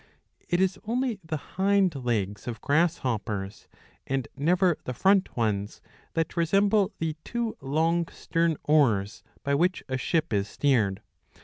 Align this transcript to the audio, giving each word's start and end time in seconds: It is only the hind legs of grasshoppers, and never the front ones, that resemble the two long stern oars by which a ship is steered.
It 0.49 0.59
is 0.59 0.79
only 0.85 1.19
the 1.23 1.37
hind 1.37 1.93
legs 1.93 2.47
of 2.47 2.59
grasshoppers, 2.59 3.67
and 4.07 4.27
never 4.35 4.79
the 4.85 4.95
front 4.95 5.37
ones, 5.37 5.79
that 6.15 6.35
resemble 6.35 6.91
the 6.97 7.15
two 7.23 7.55
long 7.61 8.07
stern 8.07 8.57
oars 8.63 9.21
by 9.43 9.53
which 9.53 9.83
a 9.87 9.99
ship 9.99 10.33
is 10.33 10.47
steered. 10.47 11.03